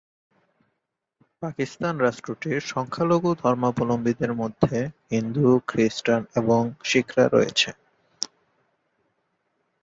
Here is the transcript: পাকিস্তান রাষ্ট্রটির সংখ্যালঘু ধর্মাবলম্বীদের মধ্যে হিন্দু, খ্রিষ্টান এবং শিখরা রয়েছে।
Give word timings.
পাকিস্তান 1.41 1.95
রাষ্ট্রটির 1.97 2.59
সংখ্যালঘু 2.71 3.29
ধর্মাবলম্বীদের 3.35 4.31
মধ্যে 4.33 4.77
হিন্দু, 5.11 5.47
খ্রিষ্টান 5.67 6.21
এবং 6.35 6.61
শিখরা 6.83 7.25
রয়েছে। 7.27 7.69